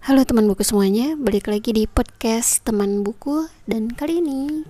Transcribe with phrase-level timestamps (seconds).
[0.00, 3.52] Halo teman buku semuanya, balik lagi di podcast teman buku.
[3.68, 4.64] Dan kali ini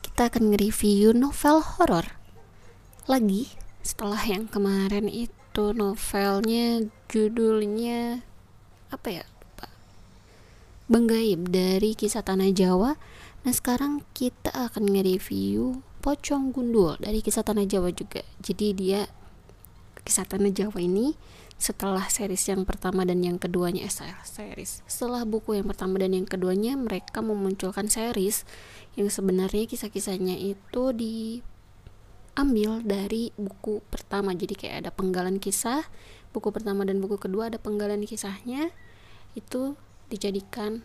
[0.00, 2.16] kita akan nge-review novel horor.
[3.04, 3.52] Lagi
[3.84, 8.24] setelah yang kemarin itu novelnya judulnya
[8.88, 9.68] apa ya lupa.
[10.88, 12.96] Benggaib dari kisah tanah Jawa.
[13.44, 18.24] Nah sekarang kita akan nge-review Pocong Gundul dari kisah tanah Jawa juga.
[18.40, 19.04] Jadi dia
[20.00, 21.12] kisah tanah Jawa ini
[21.56, 23.92] setelah series yang pertama dan yang keduanya eh
[24.24, 24.84] series.
[24.84, 28.44] Setelah buku yang pertama dan yang keduanya mereka memunculkan series
[28.96, 34.36] yang sebenarnya kisah-kisahnya itu diambil dari buku pertama.
[34.36, 35.88] Jadi kayak ada penggalan kisah
[36.36, 38.68] buku pertama dan buku kedua ada penggalan kisahnya
[39.32, 39.80] itu
[40.12, 40.84] dijadikan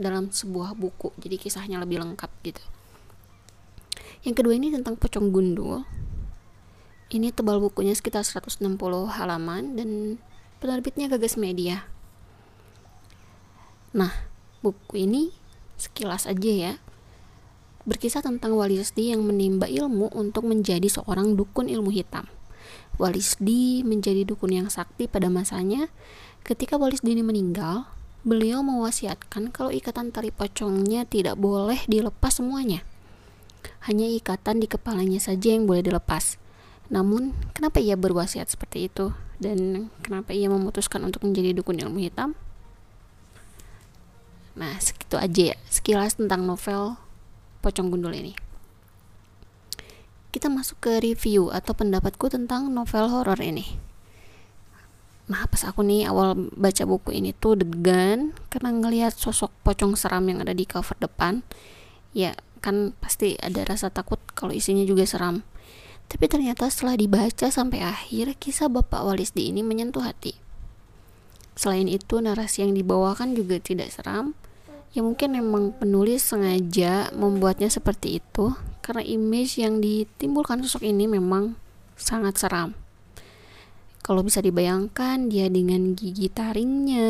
[0.00, 1.12] dalam sebuah buku.
[1.20, 2.64] Jadi kisahnya lebih lengkap gitu.
[4.24, 5.84] Yang kedua ini tentang pocong gundul
[7.10, 8.78] ini tebal bukunya sekitar 160
[9.10, 9.90] halaman dan
[10.62, 11.90] penerbitnya Gagas Media.
[13.90, 14.14] Nah,
[14.62, 15.34] buku ini
[15.74, 16.72] sekilas aja ya.
[17.82, 22.30] Berkisah tentang Walisdi yang menimba ilmu untuk menjadi seorang dukun ilmu hitam.
[23.00, 25.90] Walisdi menjadi dukun yang sakti pada masanya.
[26.46, 27.90] Ketika Walisdi ini meninggal,
[28.22, 32.86] beliau mewasiatkan kalau ikatan tali pocongnya tidak boleh dilepas semuanya.
[33.88, 36.39] Hanya ikatan di kepalanya saja yang boleh dilepas
[36.90, 39.14] namun, kenapa ia berwasiat seperti itu?
[39.38, 42.34] Dan kenapa ia memutuskan untuk menjadi dukun ilmu hitam?
[44.58, 46.98] Nah, segitu aja ya, sekilas tentang novel
[47.62, 48.34] Pocong Gundul ini.
[50.34, 53.78] Kita masuk ke review atau pendapatku tentang novel horor ini.
[55.30, 60.26] Nah, pas aku nih awal baca buku ini tuh degan karena ngelihat sosok pocong seram
[60.26, 61.46] yang ada di cover depan.
[62.10, 65.46] Ya, kan pasti ada rasa takut kalau isinya juga seram
[66.10, 70.34] tapi ternyata setelah dibaca sampai akhir, kisah Bapak Walisdi ini menyentuh hati.
[71.54, 74.34] Selain itu, narasi yang dibawakan juga tidak seram.
[74.90, 81.54] Ya mungkin memang penulis sengaja membuatnya seperti itu karena image yang ditimbulkan sosok ini memang
[81.94, 82.74] sangat seram.
[84.02, 87.06] Kalau bisa dibayangkan dia dengan gigi taringnya,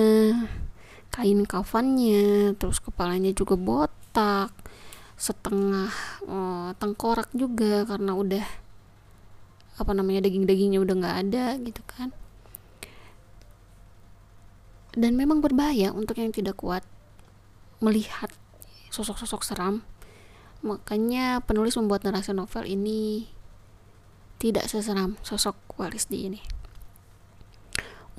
[1.09, 4.53] kain kafannya, terus kepalanya juga botak,
[5.17, 5.89] setengah
[6.29, 8.45] oh, tengkorak juga karena udah
[9.81, 12.13] apa namanya daging-dagingnya udah nggak ada gitu kan.
[14.93, 16.85] Dan memang berbahaya untuk yang tidak kuat
[17.81, 18.29] melihat
[18.93, 19.83] sosok-sosok seram.
[20.61, 23.33] Makanya penulis membuat narasi novel ini
[24.37, 26.41] tidak seseram sosok Walisdi ini.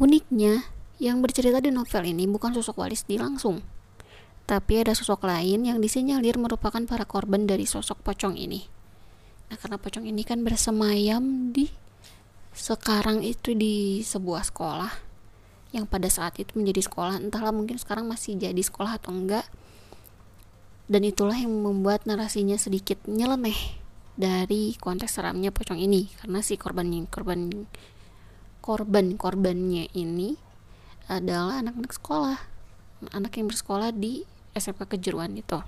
[0.01, 0.65] Uniknya
[0.97, 3.61] yang bercerita di novel ini bukan sosok Walisdi langsung
[4.51, 8.67] tapi ada sosok lain yang disinyalir merupakan para korban dari sosok pocong ini
[9.51, 11.67] Nah, karena pocong ini kan bersemayam di
[12.55, 14.87] sekarang itu di sebuah sekolah.
[15.75, 19.43] Yang pada saat itu menjadi sekolah, entahlah mungkin sekarang masih jadi sekolah atau enggak.
[20.87, 23.75] Dan itulah yang membuat narasinya sedikit nyeleneh
[24.15, 26.07] dari konteks seramnya pocong ini.
[26.15, 27.67] Karena si korban korban
[28.63, 30.39] korban korbannya ini
[31.11, 32.39] adalah anak-anak sekolah.
[33.11, 34.23] Anak yang bersekolah di
[34.55, 35.59] SMK kejuruan itu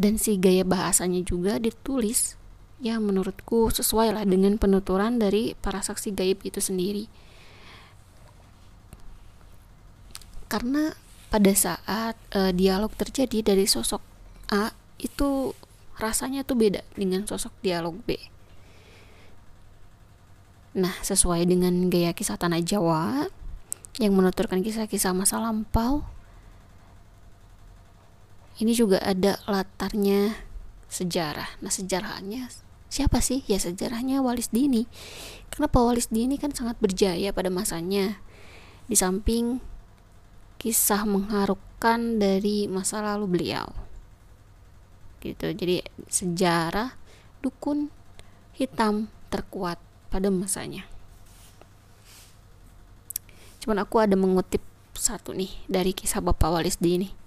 [0.00, 2.40] dan si gaya bahasanya juga ditulis
[2.80, 7.04] ya menurutku sesuai lah dengan penuturan dari para saksi gaib itu sendiri.
[10.48, 10.96] Karena
[11.28, 14.00] pada saat uh, dialog terjadi dari sosok
[14.50, 15.52] A itu
[16.00, 18.16] rasanya tuh beda dengan sosok dialog B.
[20.80, 23.28] Nah sesuai dengan gaya kisah tanah Jawa
[24.00, 26.08] yang menuturkan kisah-kisah masa lampau
[28.60, 30.36] ini juga ada latarnya
[30.92, 31.56] sejarah.
[31.64, 32.52] Nah, sejarahnya
[32.92, 33.40] siapa sih?
[33.48, 34.84] Ya sejarahnya Walis Dini.
[35.48, 38.20] Kenapa Walis Dini kan sangat berjaya pada masanya.
[38.84, 39.64] Di samping
[40.60, 43.64] kisah mengharukan dari masa lalu beliau.
[45.24, 45.56] Gitu.
[45.56, 45.80] Jadi
[46.12, 46.92] sejarah
[47.40, 47.88] dukun
[48.52, 49.80] hitam terkuat
[50.12, 50.84] pada masanya.
[53.64, 54.60] Cuman aku ada mengutip
[54.92, 57.19] satu nih dari kisah Bapak Walis Dini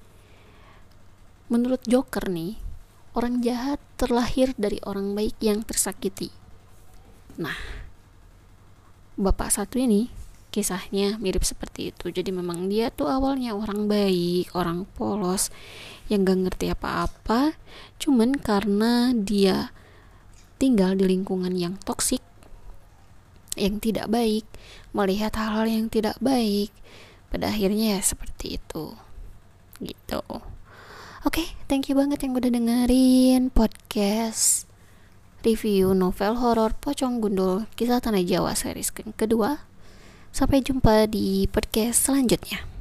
[1.47, 2.59] menurut Joker nih,
[3.13, 6.33] orang jahat terlahir dari orang baik yang tersakiti.
[7.37, 7.57] Nah,
[9.17, 10.09] bapak satu ini
[10.53, 12.13] kisahnya mirip seperti itu.
[12.13, 15.49] Jadi memang dia tuh awalnya orang baik, orang polos
[16.13, 17.57] yang gak ngerti apa-apa,
[17.97, 19.73] cuman karena dia
[20.61, 22.21] tinggal di lingkungan yang toksik,
[23.57, 24.45] yang tidak baik,
[24.93, 26.69] melihat hal-hal yang tidak baik,
[27.33, 28.93] pada akhirnya ya seperti itu.
[29.81, 30.21] Gitu.
[31.23, 34.67] Oke, okay, thank you banget yang udah dengerin podcast
[35.47, 39.63] review novel horor Pocong Gundul Kisah Tanah Jawa series kedua.
[40.35, 42.72] Sampai jumpa di podcast selanjutnya.